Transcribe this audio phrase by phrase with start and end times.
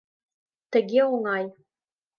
[0.71, 1.45] Тыге оҥай.